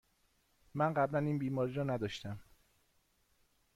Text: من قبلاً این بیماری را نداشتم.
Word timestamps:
من 0.73 0.93
قبلاً 0.93 1.19
این 1.19 1.37
بیماری 1.37 1.73
را 1.73 1.83
نداشتم. 1.83 2.39